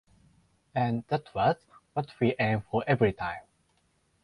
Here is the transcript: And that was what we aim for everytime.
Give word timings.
And 0.73 1.03
that 1.09 1.31
was 1.35 1.57
what 1.93 2.11
we 2.19 2.33
aim 2.39 2.63
for 2.71 2.83
everytime. 2.87 3.43